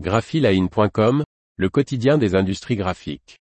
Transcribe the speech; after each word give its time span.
graphiline.com, 0.00 1.22
le 1.56 1.68
quotidien 1.68 2.18
des 2.18 2.34
industries 2.34 2.74
graphiques. 2.74 3.38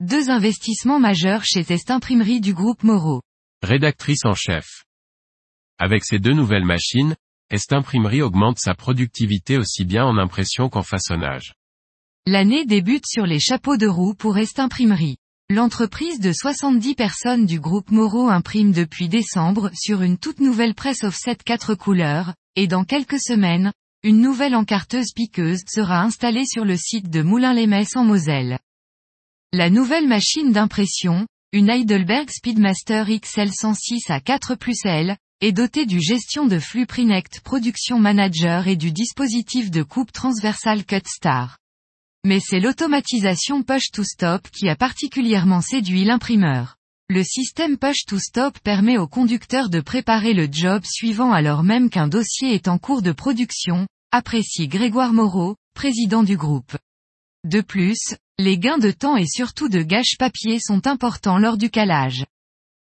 Deux 0.00 0.28
investissements 0.28 1.00
majeurs 1.00 1.44
chez 1.44 1.60
Est 1.60 1.90
Imprimerie 1.90 2.42
du 2.42 2.52
groupe 2.52 2.82
Moreau. 2.82 3.22
Rédactrice 3.62 4.26
en 4.26 4.34
chef. 4.34 4.84
Avec 5.78 6.04
ces 6.04 6.18
deux 6.18 6.34
nouvelles 6.34 6.66
machines, 6.66 7.16
Est 7.48 7.72
Imprimerie 7.72 8.20
augmente 8.20 8.58
sa 8.58 8.74
productivité 8.74 9.56
aussi 9.56 9.86
bien 9.86 10.04
en 10.04 10.18
impression 10.18 10.68
qu'en 10.68 10.82
façonnage. 10.82 11.54
L'année 12.26 12.66
débute 12.66 13.06
sur 13.06 13.24
les 13.24 13.40
chapeaux 13.40 13.78
de 13.78 13.86
roue 13.86 14.14
pour 14.14 14.36
Est 14.36 14.60
Imprimerie. 14.60 15.16
L'entreprise 15.50 16.18
de 16.18 16.32
70 16.32 16.94
personnes 16.94 17.46
du 17.46 17.60
groupe 17.60 17.90
Moreau 17.90 18.28
imprime 18.28 18.72
depuis 18.72 19.08
décembre 19.08 19.70
sur 19.74 20.02
une 20.02 20.16
toute 20.16 20.40
nouvelle 20.40 20.74
presse 20.74 21.04
offset 21.04 21.36
4 21.36 21.74
couleurs, 21.74 22.34
et 22.56 22.66
dans 22.66 22.84
quelques 22.84 23.20
semaines, 23.20 23.72
une 24.02 24.20
nouvelle 24.20 24.54
encarteuse 24.54 25.12
piqueuse 25.14 25.60
sera 25.68 26.02
installée 26.02 26.46
sur 26.46 26.64
le 26.64 26.76
site 26.76 27.10
de 27.10 27.22
Moulins-les-Messes 27.22 27.96
en 27.96 28.04
Moselle. 28.04 28.58
La 29.52 29.70
nouvelle 29.70 30.08
machine 30.08 30.52
d'impression, 30.52 31.26
une 31.52 31.68
Heidelberg 31.68 32.30
Speedmaster 32.30 33.06
XL106 33.06 34.10
à 34.10 34.20
4 34.20 34.54
plus 34.54 34.84
L, 34.84 35.16
est 35.42 35.52
dotée 35.52 35.86
du 35.86 36.00
gestion 36.00 36.46
de 36.46 36.58
flux 36.58 36.86
Prinect 36.86 37.40
Production 37.40 37.98
Manager 37.98 38.68
et 38.68 38.76
du 38.76 38.90
dispositif 38.90 39.70
de 39.70 39.82
coupe 39.82 40.12
transversale 40.12 40.84
Cut 40.84 41.02
Star. 41.06 41.58
Mais 42.24 42.38
c'est 42.38 42.60
l'automatisation 42.60 43.64
Push 43.64 43.90
to 43.92 44.04
Stop 44.04 44.48
qui 44.50 44.68
a 44.68 44.76
particulièrement 44.76 45.60
séduit 45.60 46.04
l'imprimeur. 46.04 46.76
Le 47.08 47.24
système 47.24 47.76
Push 47.76 48.04
to 48.06 48.18
Stop 48.20 48.60
permet 48.60 48.96
au 48.96 49.08
conducteur 49.08 49.68
de 49.68 49.80
préparer 49.80 50.32
le 50.32 50.48
job 50.50 50.84
suivant 50.84 51.32
alors 51.32 51.64
même 51.64 51.90
qu'un 51.90 52.06
dossier 52.06 52.54
est 52.54 52.68
en 52.68 52.78
cours 52.78 53.02
de 53.02 53.10
production, 53.10 53.88
apprécie 54.12 54.68
Grégoire 54.68 55.12
Moreau, 55.12 55.56
président 55.74 56.22
du 56.22 56.36
groupe. 56.36 56.76
De 57.42 57.60
plus, 57.60 58.14
les 58.38 58.56
gains 58.56 58.78
de 58.78 58.92
temps 58.92 59.16
et 59.16 59.26
surtout 59.26 59.68
de 59.68 59.82
gâche 59.82 60.16
papier 60.16 60.60
sont 60.60 60.86
importants 60.86 61.38
lors 61.38 61.56
du 61.56 61.70
calage. 61.70 62.24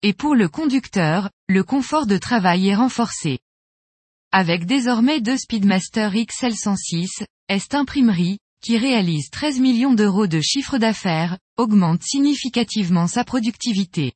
Et 0.03 0.11
pour 0.11 0.35
le 0.35 0.49
conducteur, 0.49 1.29
le 1.47 1.63
confort 1.63 2.05
de 2.05 2.17
travail 2.17 2.67
est 2.67 2.75
renforcé. 2.75 3.39
Avec 4.33 4.65
désormais 4.65 5.21
deux 5.21 5.37
Speedmaster 5.37 6.11
XL106, 6.13 7.23
Est 7.47 7.75
Imprimerie, 7.75 8.39
qui 8.61 8.77
réalise 8.77 9.29
13 9.31 9.59
millions 9.59 9.93
d'euros 9.93 10.27
de 10.27 10.39
chiffre 10.39 10.77
d'affaires, 10.77 11.37
augmente 11.57 12.03
significativement 12.03 13.07
sa 13.07 13.23
productivité. 13.23 14.13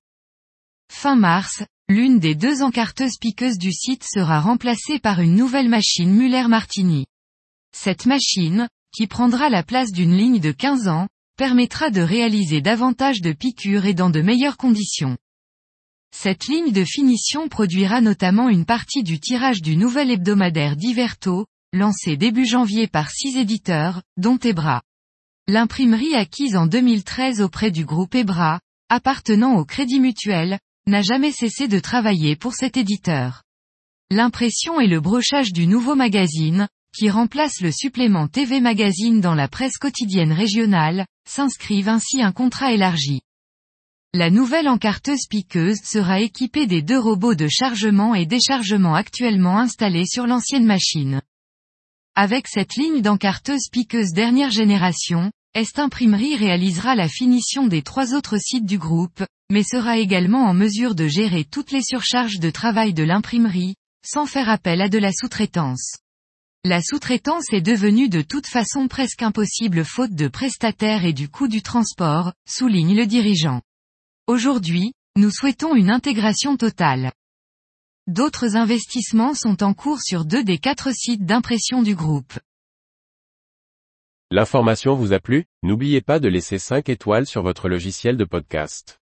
Fin 0.91 1.15
mars, 1.15 1.63
l'une 1.89 2.19
des 2.19 2.35
deux 2.35 2.61
encarteuses 2.61 3.17
piqueuses 3.19 3.57
du 3.57 3.73
site 3.73 4.03
sera 4.03 4.39
remplacée 4.39 4.99
par 4.99 5.19
une 5.19 5.35
nouvelle 5.35 5.69
machine 5.69 6.13
Muller-Martini. 6.13 7.05
Cette 7.75 8.05
machine, 8.05 8.69
qui 8.95 9.07
prendra 9.07 9.49
la 9.49 9.63
place 9.63 9.91
d'une 9.91 10.15
ligne 10.15 10.39
de 10.39 10.51
15 10.51 10.87
ans, 10.87 11.07
permettra 11.37 11.89
de 11.89 12.01
réaliser 12.01 12.61
davantage 12.61 13.21
de 13.21 13.33
piqûres 13.33 13.85
et 13.85 13.93
dans 13.93 14.09
de 14.09 14.21
meilleures 14.21 14.57
conditions. 14.57 15.17
Cette 16.15 16.47
ligne 16.47 16.71
de 16.71 16.85
finition 16.85 17.49
produira 17.49 17.99
notamment 17.99 18.47
une 18.47 18.65
partie 18.65 19.03
du 19.03 19.19
tirage 19.19 19.61
du 19.61 19.75
nouvel 19.75 20.11
hebdomadaire 20.11 20.77
Diverto, 20.77 21.45
lancé 21.75 22.17
début 22.17 22.45
janvier 22.45 22.87
par 22.87 23.11
six 23.11 23.37
éditeurs, 23.37 24.01
dont 24.17 24.39
Ebra. 24.39 24.81
L'imprimerie 25.47 26.15
acquise 26.15 26.55
en 26.55 26.65
2013 26.65 27.41
auprès 27.41 27.69
du 27.69 27.85
groupe 27.85 28.15
Ebra, 28.15 28.61
appartenant 28.89 29.55
au 29.57 29.65
Crédit 29.65 29.99
Mutuel, 29.99 30.57
n'a 30.87 31.01
jamais 31.01 31.31
cessé 31.31 31.67
de 31.67 31.79
travailler 31.79 32.35
pour 32.35 32.53
cet 32.53 32.77
éditeur. 32.77 33.43
L'impression 34.09 34.79
et 34.79 34.87
le 34.87 34.99
brochage 34.99 35.51
du 35.51 35.67
nouveau 35.67 35.95
magazine, 35.95 36.67
qui 36.95 37.09
remplace 37.09 37.59
le 37.59 37.71
supplément 37.71 38.27
TV 38.27 38.61
Magazine 38.61 39.19
dans 39.19 39.35
la 39.35 39.47
presse 39.47 39.77
quotidienne 39.77 40.31
régionale, 40.31 41.05
s'inscrivent 41.27 41.89
ainsi 41.89 42.21
un 42.21 42.31
contrat 42.31 42.71
élargi. 42.71 43.21
La 44.13 44.29
nouvelle 44.29 44.69
encarteuse 44.69 45.27
piqueuse 45.29 45.81
sera 45.83 46.21
équipée 46.21 46.67
des 46.67 46.81
deux 46.81 46.99
robots 46.99 47.35
de 47.35 47.49
chargement 47.49 48.15
et 48.15 48.25
déchargement 48.25 48.95
actuellement 48.95 49.57
installés 49.57 50.05
sur 50.05 50.25
l'ancienne 50.25 50.65
machine. 50.65 51.21
Avec 52.17 52.47
cette 52.47 52.75
ligne 52.77 53.01
d'encarteuse 53.01 53.67
piqueuse 53.69 54.13
dernière 54.13 54.49
génération, 54.49 55.33
Est 55.53 55.79
Imprimerie 55.79 56.37
réalisera 56.37 56.95
la 56.95 57.09
finition 57.09 57.67
des 57.67 57.81
trois 57.81 58.13
autres 58.13 58.37
sites 58.37 58.65
du 58.65 58.77
groupe, 58.77 59.25
mais 59.51 59.63
sera 59.63 59.97
également 59.97 60.45
en 60.45 60.53
mesure 60.53 60.95
de 60.95 61.09
gérer 61.09 61.43
toutes 61.43 61.71
les 61.71 61.83
surcharges 61.83 62.39
de 62.39 62.49
travail 62.49 62.93
de 62.93 63.03
l'imprimerie, 63.03 63.75
sans 64.05 64.25
faire 64.27 64.47
appel 64.47 64.81
à 64.81 64.87
de 64.87 64.97
la 64.97 65.11
sous-traitance. 65.11 65.97
La 66.63 66.81
sous-traitance 66.81 67.51
est 67.51 67.59
devenue 67.59 68.07
de 68.07 68.21
toute 68.21 68.47
façon 68.47 68.87
presque 68.87 69.21
impossible 69.21 69.83
faute 69.83 70.15
de 70.15 70.29
prestataires 70.29 71.03
et 71.03 71.13
du 71.13 71.27
coût 71.27 71.49
du 71.49 71.61
transport, 71.61 72.31
souligne 72.47 72.95
le 72.95 73.07
dirigeant. 73.07 73.61
Aujourd'hui, 74.27 74.93
nous 75.17 75.31
souhaitons 75.31 75.75
une 75.75 75.89
intégration 75.89 76.55
totale. 76.55 77.11
D'autres 78.07 78.55
investissements 78.55 79.33
sont 79.33 79.63
en 79.63 79.73
cours 79.73 79.99
sur 79.99 80.25
deux 80.25 80.43
des 80.43 80.59
quatre 80.59 80.91
sites 80.93 81.25
d'impression 81.25 81.81
du 81.81 81.95
groupe. 81.95 82.33
L'information 84.29 84.93
vous 84.93 85.11
a 85.11 85.19
plu? 85.19 85.45
N'oubliez 85.63 86.01
pas 86.01 86.19
de 86.19 86.27
laisser 86.27 86.59
5 86.59 86.87
étoiles 86.89 87.25
sur 87.25 87.41
votre 87.41 87.67
logiciel 87.67 88.15
de 88.15 88.23
podcast. 88.23 89.01